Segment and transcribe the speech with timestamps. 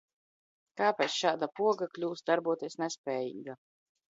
[0.81, 3.61] Kāpēc šāda poga kļūst darboties nespējīga?